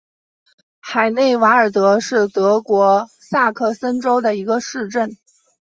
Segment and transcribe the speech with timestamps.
[0.79, 5.15] 海内瓦尔德是德国萨克森州的一个市镇。